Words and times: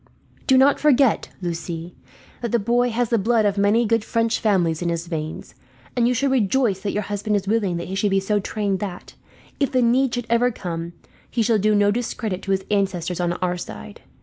"Do 0.47 0.57
not 0.57 0.79
forget, 0.79 1.29
Lucie, 1.43 1.95
that 2.41 2.51
the 2.51 2.57
boy 2.57 2.89
has 2.89 3.09
the 3.09 3.19
blood 3.19 3.45
of 3.45 3.55
many 3.55 3.85
good 3.85 4.03
French 4.03 4.39
families 4.39 4.81
in 4.81 4.89
his 4.89 5.05
veins; 5.05 5.53
and 5.95 6.07
you 6.07 6.15
should 6.15 6.31
rejoice 6.31 6.79
that 6.79 6.91
your 6.91 7.03
husband 7.03 7.35
is 7.35 7.45
willing 7.47 7.77
that 7.77 7.87
he 7.87 7.93
shall 7.93 8.09
be 8.09 8.19
so 8.19 8.39
trained 8.39 8.79
that, 8.79 9.13
if 9.59 9.71
the 9.71 9.83
need 9.83 10.15
should 10.15 10.25
ever 10.27 10.49
come, 10.51 10.93
he 11.29 11.43
shall 11.43 11.59
do 11.59 11.75
no 11.75 11.91
discredit 11.91 12.41
to 12.41 12.51
his 12.51 12.65
ancestors 12.71 13.19
on 13.19 13.33
our 13.43 13.57
side. 13.57 14.01